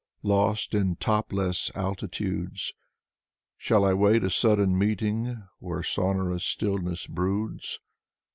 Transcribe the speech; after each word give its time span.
Lost 0.23 0.73
in 0.73 0.95
topless 0.95 1.69
altitudes? 1.75 2.73
Shall 3.55 3.85
I 3.85 3.93
wait 3.93 4.23
a 4.23 4.31
sudden 4.31 4.75
meeting 4.75 5.43
Where 5.59 5.83
sonorous 5.83 6.43
stillness 6.43 7.05
broods? 7.05 7.79